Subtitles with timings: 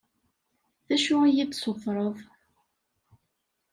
[0.87, 2.17] D acu i yi-d-tessutreḍ?